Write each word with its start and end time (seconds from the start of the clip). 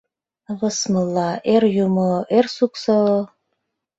Высмылла, 0.59 1.29
Эр 1.53 1.63
Юмо, 1.85 2.11
Эр 2.37 2.45
Суксо! 2.55 2.99